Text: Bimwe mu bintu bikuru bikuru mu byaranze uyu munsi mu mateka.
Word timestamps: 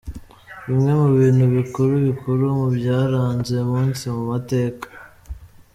Bimwe 0.65 0.91
mu 0.99 1.07
bintu 1.17 1.43
bikuru 1.55 1.93
bikuru 2.07 2.43
mu 2.59 2.67
byaranze 2.77 3.51
uyu 3.55 3.67
munsi 3.73 4.03
mu 4.15 4.21
mateka. 4.31 4.87